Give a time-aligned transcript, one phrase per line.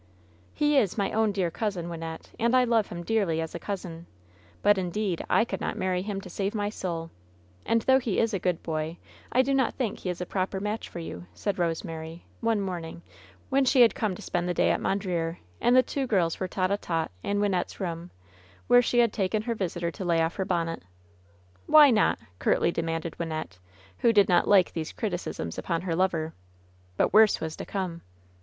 [0.55, 4.07] "He is my own dear cousin, Wyimette, and I love him dearly as a cousin;
[4.63, 7.11] but, indeed, I could not marry him to save my soul
[7.67, 8.97] I And though he is a good boy,
[9.31, 13.03] I do not think he is a proper match for you," said Rosemary, one morning,
[13.49, 16.39] when she had come to spend the day at Mon dreer, and the two girls
[16.39, 18.09] were tete a tete in Wynnette'a room,
[18.65, 20.81] where she had taken her visitor to lay off her bonnet.,
[21.67, 23.59] "Why not V^ curtly demanded Wynnette,
[23.99, 26.33] who did not like these criticisms upon her lover.
[26.97, 28.01] But worse was to come.